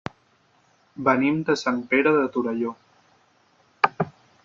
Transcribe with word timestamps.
Venim 1.09 1.37
de 1.51 1.57
Sant 1.65 1.83
Pere 1.93 2.17
de 2.17 2.25
Torelló. 2.39 2.75